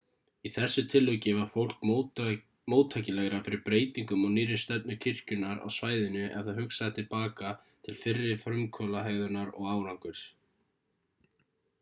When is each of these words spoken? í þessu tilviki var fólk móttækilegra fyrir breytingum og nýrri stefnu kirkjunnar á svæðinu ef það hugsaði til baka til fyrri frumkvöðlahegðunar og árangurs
í 0.49 0.49
þessu 0.53 0.83
tilviki 0.91 1.33
var 1.39 1.49
fólk 1.55 1.83
móttækilegra 2.73 3.41
fyrir 3.47 3.61
breytingum 3.67 4.23
og 4.29 4.31
nýrri 4.37 4.57
stefnu 4.63 4.97
kirkjunnar 5.05 5.61
á 5.65 5.67
svæðinu 5.77 6.25
ef 6.39 6.49
það 6.49 6.59
hugsaði 6.63 6.97
til 6.97 7.07
baka 7.13 7.53
til 7.69 7.97
fyrri 8.01 8.33
frumkvöðlahegðunar 8.47 9.53
og 9.53 9.71
árangurs 9.77 10.27